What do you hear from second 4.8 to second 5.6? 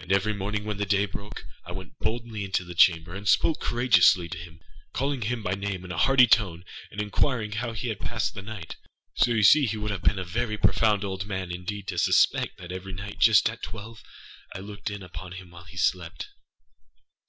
calling him by